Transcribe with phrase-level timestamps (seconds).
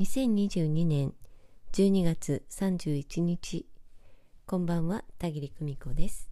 [0.00, 1.12] 2022年
[1.72, 3.66] 12月31日。
[4.46, 6.30] こんばんは田切久美子です。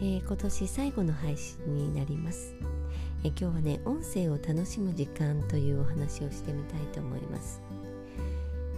[0.00, 2.56] えー、今年最後の配信になります、
[3.22, 7.62] えー、今日はね音声を楽しむ時間というお話をしてみたいと思います。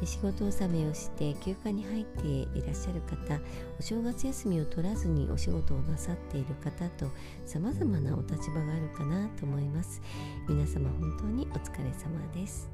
[0.07, 3.41] 仕事納めをして休暇に入っていらっしゃる方
[3.79, 7.11] お正月休みを取らずにお仕事をなさっている方と
[7.47, 10.01] さまざまなお立場があるかなと思います。
[10.49, 12.71] 皆様本当にお疲れ様です。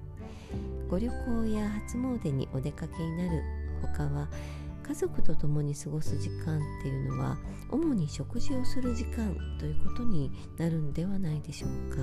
[0.88, 3.42] ご旅行や初詣にお出かけになる
[3.82, 4.28] 他は
[4.82, 7.36] 家族と共に過ごす時間っていうのは
[7.70, 12.02] 主に食事をする時間ということになるんではないでしょうか。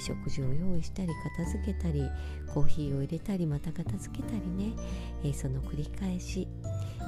[0.00, 1.08] 食事を用意したり
[1.38, 2.08] 片付けたり
[2.52, 4.72] コーヒーを入れたりまた片付けたりね、
[5.24, 6.48] えその繰り返し。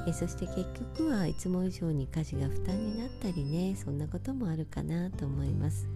[0.09, 3.75] えそして結局はいつも以上に家事が負担になったりね。
[3.77, 5.89] そんなこともあるかなと思います。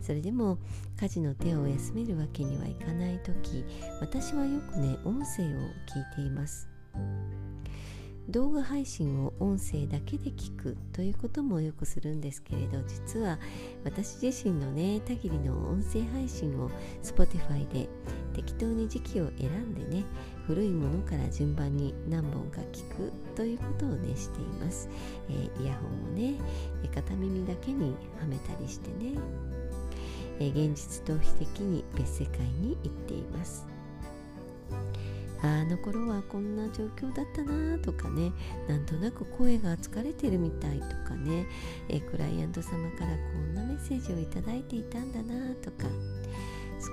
[0.00, 0.58] それでも
[1.00, 3.64] 家事の手を休めるわけにはいかない時
[4.00, 5.46] 私はよくね音声を
[5.86, 6.68] 聞いています。
[8.28, 13.38] 動画配信を音声だけで聞くということもよくするんですけれど実は
[13.84, 16.70] 私自身のねたぎりの音声配信を
[17.02, 17.88] Spotify で
[18.32, 20.04] 適当に時期を選んでね
[20.46, 24.88] 古いものから順番に何本か聞くということをねしています、
[25.28, 26.38] えー、イヤホンをね
[26.94, 29.18] 片耳だけにはめたりしてね、
[30.38, 33.71] えー、現実逃避的に別世界に行っています。
[35.42, 38.32] あの頃はこんな状況だったなとかね。
[38.68, 41.46] なんとなく声が疲れてるみたいとかね。
[41.88, 45.88] えクライアント様からこんなメッセージをいただいていたんだなとか。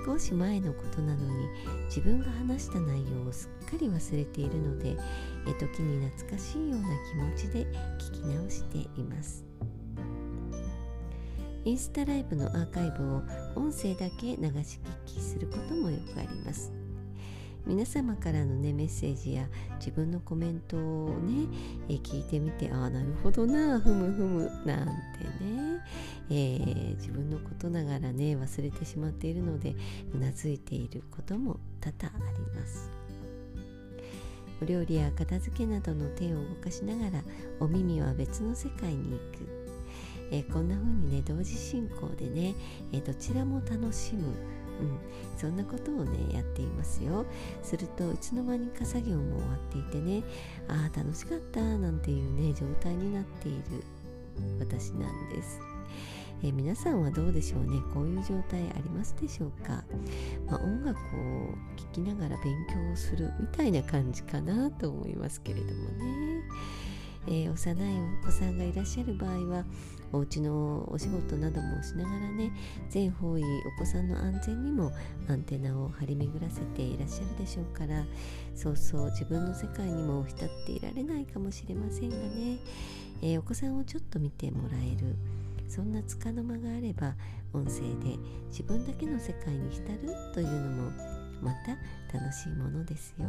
[0.06, 1.48] 少し前のことなのに
[1.86, 4.96] 自分が話した内容をすっかり忘れているので
[5.48, 6.88] え時に懐かしいような
[7.36, 7.66] 気持ちで
[7.98, 9.44] 聞き直しています。
[11.64, 13.22] インスタライブのアーカイブを
[13.54, 16.72] 音声だけ流し聞きすることもよくあります。
[17.66, 19.46] 皆様からのねメッセージや
[19.78, 21.46] 自分のコメントをね、
[21.88, 25.84] え、聞いてみてああなるほどなふむふむなんてね、
[26.30, 29.74] えー、自分のことながらね忘れてしまっているので
[30.14, 32.90] うなずいていることも多々あります。
[34.62, 37.22] お料理や片付けなどの手を動かしながら
[37.60, 39.70] お耳は別の世界に行く、
[40.30, 42.54] え、こんな風にね同時進行でね、
[42.92, 44.34] えどちらも楽しむ
[44.80, 44.98] うん、
[45.36, 47.26] そんなことをねやっていますよ。
[47.62, 50.22] するといつの間にか作業も終わっていてね
[50.68, 53.62] ああ楽しかったなんていうね状態になっている
[54.58, 55.60] 私なんです、
[56.42, 59.84] えー、皆さんはどうでしょうねこういう状態ありますでしょうか、
[60.46, 66.42] まあ、音楽を聴きながら勉強をするみたいな感じかなと思いますけれどもね。
[67.26, 69.64] えー、幼いお子さんがいらっしゃる場合は
[70.12, 72.50] お家のお仕事などもしながらね
[72.88, 74.92] 全方位お子さんの安全にも
[75.28, 78.04] アンテナを張り巡らせていらっしゃるでしょうから
[78.54, 82.58] そうそう自分の世界にも浸っていられないかもしれませんがね、
[83.22, 85.16] えー、お子さんをちょっと見てもらえる
[85.68, 87.14] そんなつかの間があれば
[87.52, 89.98] 音声で自分だけの世界に浸る
[90.34, 90.90] というのも
[91.40, 93.26] また楽しいものですよ。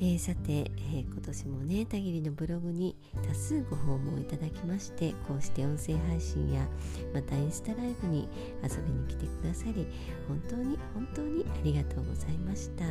[0.00, 6.66] えー、さて、えー、今年もねたぎりのブログに多数ご訪問いただきましてこうして音声配信や
[7.12, 8.28] またインスタライブに
[8.62, 9.88] 遊びに来てくださり
[10.28, 12.84] 本当に本当にありがとうございました、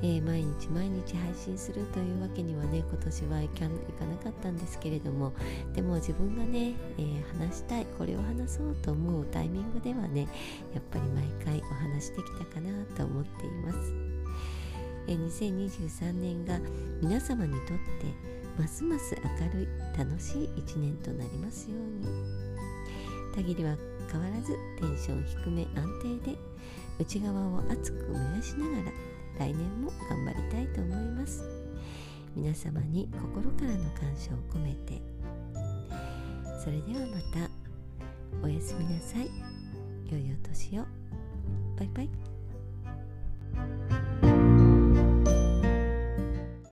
[0.00, 5.32] えー、毎日毎日配信するというわけにはね今年はいかなかったんですけれども
[5.74, 7.02] でも自分がね、え
[7.36, 10.28] 話したいこれを話そうと思うタイミングではね
[10.72, 13.97] やっぱり毎回お話してきたかなと思っています。
[15.14, 16.58] 2023年が
[17.00, 17.74] 皆様にとって
[18.58, 22.08] ますます明るい楽しい一年となりますように。
[23.34, 23.76] たぎりは
[24.10, 25.86] 変わらずテンション低め安
[26.22, 26.38] 定で
[26.98, 28.92] 内側を熱く燃やしながら
[29.38, 31.44] 来年も頑張りたいと思います。
[32.34, 35.00] 皆様に心からの感謝を込めて。
[36.62, 37.48] それではまた
[38.42, 39.30] おやすみなさい。
[40.10, 40.86] 良いお年を。
[41.76, 42.10] バイバイ。